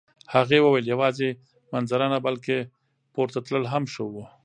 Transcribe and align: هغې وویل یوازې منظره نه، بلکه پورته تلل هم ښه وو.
هغې 0.33 0.59
وویل 0.61 0.85
یوازې 0.93 1.29
منظره 1.71 2.05
نه، 2.13 2.19
بلکه 2.27 2.55
پورته 3.13 3.39
تلل 3.45 3.65
هم 3.73 3.83
ښه 3.93 4.03
وو. 4.11 4.25